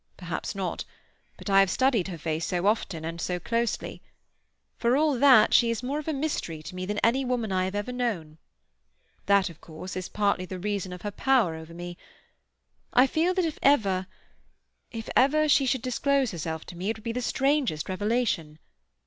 "Perhaps 0.17 0.55
not. 0.55 0.83
But 1.37 1.47
I 1.47 1.59
have 1.59 1.69
studied 1.69 2.07
her 2.07 2.17
face 2.17 2.47
so 2.47 2.65
often 2.65 3.05
and 3.05 3.21
so 3.21 3.39
closely. 3.39 4.01
For 4.75 4.97
all 4.97 5.13
that, 5.19 5.53
she 5.53 5.69
is 5.69 5.83
more 5.83 5.99
a 6.03 6.11
mystery 6.11 6.63
to 6.63 6.73
me 6.73 6.87
than 6.87 6.97
any 7.03 7.23
woman 7.23 7.51
I 7.51 7.65
have 7.65 7.75
ever 7.75 7.91
known. 7.91 8.39
That, 9.27 9.47
of 9.51 9.61
course, 9.61 9.95
is 9.95 10.09
partly 10.09 10.45
the 10.47 10.57
reason 10.57 10.91
of 10.91 11.03
her 11.03 11.11
power 11.11 11.53
over 11.53 11.75
me. 11.75 11.99
I 12.91 13.05
feel 13.05 13.35
that 13.35 13.45
if 13.45 13.59
ever—if 13.61 15.07
ever 15.15 15.47
she 15.47 15.67
should 15.67 15.83
disclose 15.83 16.31
herself 16.31 16.65
to 16.65 16.75
me, 16.75 16.89
it 16.89 16.97
would 16.97 17.03
be 17.03 17.11
the 17.11 17.21
strangest 17.21 17.87
revelation. 17.87 18.57